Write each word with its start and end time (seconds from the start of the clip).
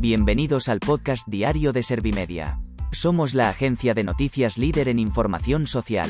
Bienvenidos 0.00 0.70
al 0.70 0.80
podcast 0.80 1.28
diario 1.28 1.74
de 1.74 1.82
Servimedia. 1.82 2.58
Somos 2.90 3.34
la 3.34 3.50
agencia 3.50 3.92
de 3.92 4.02
noticias 4.02 4.56
líder 4.56 4.88
en 4.88 4.98
información 4.98 5.66
social. 5.66 6.08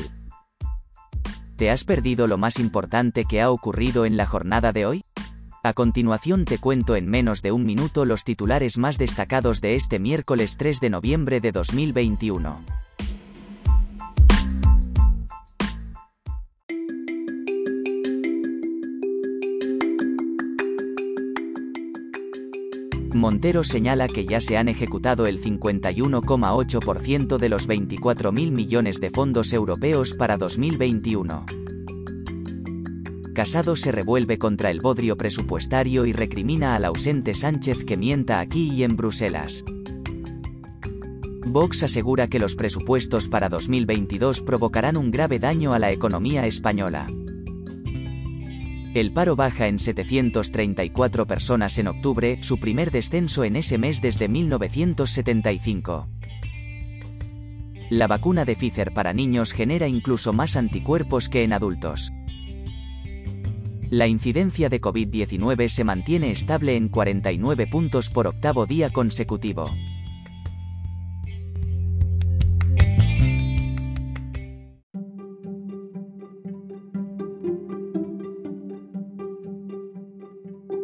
¿Te 1.57 1.69
has 1.69 1.83
perdido 1.83 2.25
lo 2.25 2.37
más 2.37 2.57
importante 2.57 3.25
que 3.25 3.41
ha 3.41 3.51
ocurrido 3.51 4.05
en 4.05 4.15
la 4.15 4.25
jornada 4.25 4.71
de 4.71 4.85
hoy? 4.85 5.03
A 5.61 5.73
continuación 5.73 6.45
te 6.45 6.57
cuento 6.57 6.95
en 6.95 7.09
menos 7.09 7.41
de 7.41 7.51
un 7.51 7.63
minuto 7.63 8.05
los 8.05 8.23
titulares 8.23 8.77
más 8.77 8.97
destacados 8.97 9.59
de 9.59 9.75
este 9.75 9.99
miércoles 9.99 10.55
3 10.55 10.79
de 10.79 10.89
noviembre 10.89 11.41
de 11.41 11.51
2021. 11.51 12.63
Montero 23.21 23.63
señala 23.63 24.07
que 24.07 24.25
ya 24.25 24.41
se 24.41 24.57
han 24.57 24.67
ejecutado 24.67 25.27
el 25.27 25.39
51,8% 25.39 27.37
de 27.37 27.49
los 27.49 27.69
24.000 27.69 28.51
millones 28.51 28.99
de 28.99 29.11
fondos 29.11 29.53
europeos 29.53 30.15
para 30.15 30.37
2021. 30.37 31.45
Casado 33.35 33.75
se 33.75 33.91
revuelve 33.91 34.39
contra 34.39 34.71
el 34.71 34.81
bodrio 34.81 35.17
presupuestario 35.17 36.07
y 36.07 36.13
recrimina 36.13 36.75
al 36.75 36.83
ausente 36.83 37.35
Sánchez 37.35 37.85
que 37.85 37.95
mienta 37.95 38.39
aquí 38.39 38.71
y 38.73 38.81
en 38.81 38.97
Bruselas. 38.97 39.63
Vox 41.45 41.83
asegura 41.83 42.27
que 42.27 42.39
los 42.39 42.55
presupuestos 42.55 43.27
para 43.27 43.49
2022 43.49 44.41
provocarán 44.41 44.97
un 44.97 45.11
grave 45.11 45.37
daño 45.37 45.73
a 45.73 45.79
la 45.79 45.91
economía 45.91 46.47
española. 46.47 47.05
El 48.93 49.13
paro 49.13 49.37
baja 49.37 49.67
en 49.67 49.79
734 49.79 51.25
personas 51.25 51.77
en 51.77 51.87
octubre, 51.87 52.39
su 52.41 52.59
primer 52.59 52.91
descenso 52.91 53.45
en 53.45 53.55
ese 53.55 53.77
mes 53.77 54.01
desde 54.01 54.27
1975. 54.27 56.09
La 57.89 58.07
vacuna 58.07 58.43
de 58.43 58.57
Pfizer 58.57 58.91
para 58.91 59.13
niños 59.13 59.53
genera 59.53 59.87
incluso 59.87 60.33
más 60.33 60.57
anticuerpos 60.57 61.29
que 61.29 61.43
en 61.43 61.53
adultos. 61.53 62.11
La 63.89 64.07
incidencia 64.07 64.67
de 64.67 64.81
COVID-19 64.81 65.69
se 65.69 65.85
mantiene 65.85 66.31
estable 66.31 66.75
en 66.75 66.89
49 66.89 67.67
puntos 67.67 68.09
por 68.09 68.27
octavo 68.27 68.65
día 68.65 68.89
consecutivo. 68.89 69.73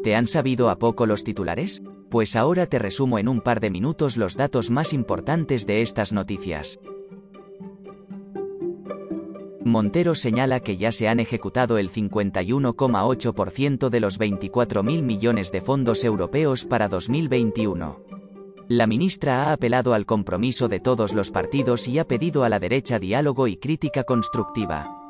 ¿Te 0.08 0.16
han 0.16 0.26
sabido 0.26 0.70
a 0.70 0.80
poco 0.80 1.06
los 1.06 1.26
titulares? 1.26 1.84
Pues 2.10 2.38
ahora 2.38 2.66
te 2.66 2.80
resumo 2.80 3.20
en 3.20 3.28
un 3.28 3.42
par 3.42 3.60
de 3.60 3.70
minutos 3.70 4.16
los 4.16 4.38
datos 4.38 4.70
más 4.70 4.94
importantes 4.94 5.68
de 5.68 5.82
estas 5.82 6.14
noticias. 6.14 6.80
Montero 9.66 10.16
señala 10.16 10.62
que 10.62 10.78
ya 10.78 10.94
se 10.94 11.10
han 11.10 11.20
ejecutado 11.20 11.78
el 11.78 11.92
51,8% 11.92 13.90
de 13.90 14.00
los 14.00 14.18
24.000 14.18 15.02
millones 15.04 15.52
de 15.52 15.60
fondos 15.60 16.06
europeos 16.06 16.64
para 16.64 16.88
2021. 16.88 18.02
La 18.70 18.88
ministra 18.88 19.44
ha 19.44 19.52
apelado 19.52 19.94
al 19.94 20.06
compromiso 20.06 20.70
de 20.70 20.80
todos 20.80 21.12
los 21.12 21.32
partidos 21.32 21.86
y 21.90 22.00
ha 22.00 22.08
pedido 22.08 22.46
a 22.46 22.50
la 22.50 22.62
derecha 22.62 22.98
diálogo 22.98 23.50
y 23.50 23.58
crítica 23.58 24.06
constructiva. 24.06 25.06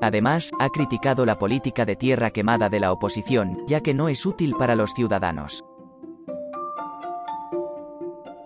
Además, 0.00 0.50
ha 0.58 0.70
criticado 0.70 1.26
la 1.26 1.38
política 1.38 1.84
de 1.84 1.96
tierra 1.96 2.30
quemada 2.30 2.68
de 2.68 2.80
la 2.80 2.92
oposición, 2.92 3.58
ya 3.66 3.80
que 3.80 3.94
no 3.94 4.08
es 4.08 4.24
útil 4.24 4.54
para 4.56 4.74
los 4.74 4.94
ciudadanos. 4.94 5.64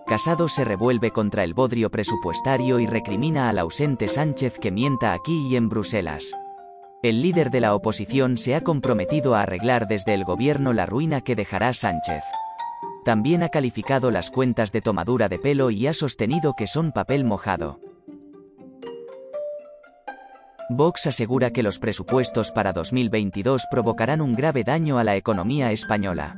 Casado 0.05 0.49
se 0.49 0.63
revuelve 0.63 1.11
contra 1.11 1.43
el 1.43 1.53
bodrio 1.53 1.89
presupuestario 1.89 2.79
y 2.79 2.85
recrimina 2.85 3.49
al 3.49 3.57
ausente 3.57 4.07
Sánchez 4.07 4.59
que 4.59 4.71
mienta 4.71 5.13
aquí 5.13 5.47
y 5.49 5.55
en 5.55 5.67
Bruselas. 5.67 6.31
El 7.01 7.21
líder 7.21 7.49
de 7.49 7.61
la 7.61 7.73
oposición 7.73 8.37
se 8.37 8.55
ha 8.55 8.61
comprometido 8.61 9.35
a 9.35 9.41
arreglar 9.41 9.87
desde 9.87 10.13
el 10.13 10.23
gobierno 10.23 10.73
la 10.73 10.85
ruina 10.85 11.21
que 11.21 11.35
dejará 11.35 11.73
Sánchez. 11.73 12.23
También 13.03 13.43
ha 13.43 13.49
calificado 13.49 14.11
las 14.11 14.31
cuentas 14.31 14.71
de 14.71 14.81
tomadura 14.81 15.29
de 15.29 15.39
pelo 15.39 15.69
y 15.69 15.87
ha 15.87 15.93
sostenido 15.93 16.53
que 16.53 16.67
son 16.67 16.91
papel 16.91 17.23
mojado. 17.23 17.79
Vox 20.69 21.05
asegura 21.05 21.51
que 21.51 21.61
los 21.61 21.77
presupuestos 21.77 22.51
para 22.51 22.73
2022 22.73 23.67
provocarán 23.69 24.19
un 24.19 24.33
grave 24.33 24.63
daño 24.63 24.97
a 24.97 25.03
la 25.03 25.15
economía 25.15 25.71
española. 25.71 26.37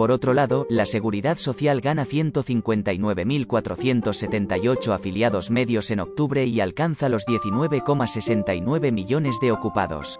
Por 0.00 0.08
otro 0.12 0.32
lado, 0.32 0.66
la 0.70 0.86
Seguridad 0.86 1.36
Social 1.36 1.82
gana 1.82 2.06
159.478 2.06 4.94
afiliados 4.94 5.50
medios 5.50 5.90
en 5.90 6.00
octubre 6.00 6.46
y 6.46 6.62
alcanza 6.62 7.10
los 7.10 7.26
19,69 7.26 8.92
millones 8.92 9.40
de 9.42 9.52
ocupados. 9.52 10.18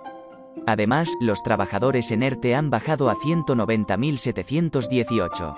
Además, 0.67 1.09
los 1.19 1.43
trabajadores 1.43 2.11
en 2.11 2.23
ERTE 2.23 2.55
han 2.55 2.69
bajado 2.69 3.09
a 3.09 3.17
190.718. 3.17 5.55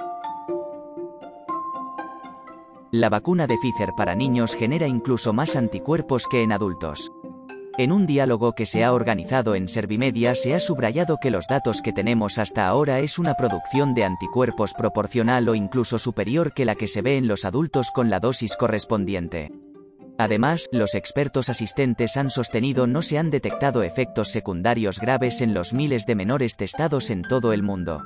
La 2.93 3.09
vacuna 3.09 3.49
de 3.49 3.57
Pfizer 3.57 3.95
para 3.97 4.15
niños 4.15 4.55
genera 4.55 4.87
incluso 4.87 5.33
más 5.33 5.57
anticuerpos 5.57 6.29
que 6.29 6.45
en 6.45 6.53
adultos. 6.53 7.11
En 7.79 7.91
un 7.91 8.05
diálogo 8.05 8.53
que 8.53 8.67
se 8.67 8.85
ha 8.85 8.93
organizado 8.93 9.55
en 9.55 9.67
Servimedia 9.67 10.35
se 10.35 10.55
ha 10.55 10.61
subrayado 10.61 11.17
que 11.17 11.31
los 11.31 11.47
datos 11.47 11.81
que 11.81 11.95
tenemos 11.95 12.37
hasta 12.37 12.69
ahora 12.69 13.01
es 13.01 13.19
una 13.19 13.35
producción 13.35 13.95
de 13.95 14.05
anticuerpos 14.05 14.75
proporcional 14.75 15.49
o 15.49 15.55
incluso 15.55 15.99
superior 15.99 16.53
que 16.53 16.67
la 16.67 16.75
que 16.75 16.87
se 16.87 17.01
ve 17.01 17.17
en 17.17 17.29
los 17.29 17.47
adultos 17.47 17.91
con 17.91 18.11
la 18.11 18.21
dosis 18.21 18.57
correspondiente. 18.57 19.51
Además, 20.19 20.69
los 20.71 20.95
expertos 20.95 21.49
asistentes 21.49 22.19
han 22.19 22.29
sostenido 22.29 22.87
no 22.87 23.01
se 23.01 23.17
han 23.17 23.31
detectado 23.31 23.83
efectos 23.83 24.29
secundarios 24.29 25.01
graves 25.01 25.41
en 25.41 25.55
los 25.55 25.73
miles 25.73 26.05
de 26.05 26.15
menores 26.15 26.59
testados 26.59 27.11
en 27.11 27.23
todo 27.23 27.55
el 27.55 27.63
mundo. 27.63 28.03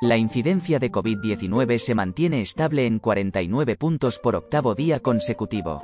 La 0.00 0.16
incidencia 0.16 0.78
de 0.78 0.92
COVID-19 0.92 1.78
se 1.78 1.96
mantiene 1.96 2.40
estable 2.40 2.86
en 2.86 3.00
49 3.00 3.74
puntos 3.74 4.20
por 4.20 4.36
octavo 4.36 4.76
día 4.76 5.00
consecutivo. 5.00 5.82